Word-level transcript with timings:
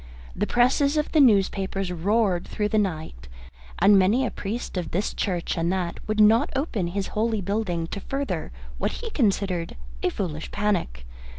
The 0.35 0.47
presses 0.47 0.97
of 0.97 1.11
the 1.11 1.19
newspapers 1.19 1.91
roared 1.91 2.47
through 2.47 2.69
the 2.69 2.79
nights, 2.79 3.29
and 3.77 3.99
many 3.99 4.25
a 4.25 4.31
priest 4.31 4.75
of 4.75 4.89
this 4.89 5.13
church 5.13 5.55
and 5.59 5.71
that 5.73 5.99
would 6.07 6.19
not 6.19 6.49
open 6.55 6.87
his 6.87 7.09
holy 7.09 7.39
building 7.39 7.85
to 7.89 7.99
further 7.99 8.51
what 8.79 8.93
he 8.93 9.11
considered 9.11 9.77
a 10.01 10.09
foolish 10.09 10.49
panic. 10.49 11.05